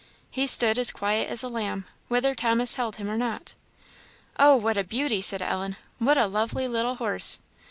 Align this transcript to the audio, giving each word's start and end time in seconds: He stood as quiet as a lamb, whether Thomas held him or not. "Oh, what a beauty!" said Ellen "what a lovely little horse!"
He 0.31 0.47
stood 0.47 0.79
as 0.79 0.91
quiet 0.91 1.29
as 1.29 1.43
a 1.43 1.47
lamb, 1.47 1.85
whether 2.07 2.33
Thomas 2.33 2.73
held 2.73 2.95
him 2.95 3.07
or 3.07 3.17
not. 3.17 3.53
"Oh, 4.39 4.55
what 4.55 4.75
a 4.75 4.83
beauty!" 4.83 5.21
said 5.21 5.43
Ellen 5.43 5.75
"what 5.99 6.17
a 6.17 6.25
lovely 6.25 6.67
little 6.67 6.95
horse!" 6.95 7.37